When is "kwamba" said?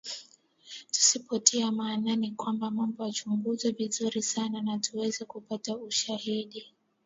2.35-2.71